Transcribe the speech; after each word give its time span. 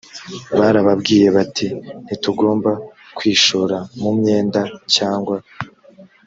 barababwiye 0.59 1.27
bati 1.35 1.67
ntitugomba 2.05 2.71
kwishora 3.17 3.77
mu 4.01 4.09
myenda 4.17 4.61
cyangwa 4.95 5.37